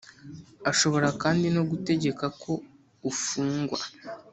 Ashobora 0.71 1.07
kandi 1.21 1.47
no 1.55 1.63
gutegeka 1.69 2.25
ko 2.41 2.51
ufungwa. 3.09 3.79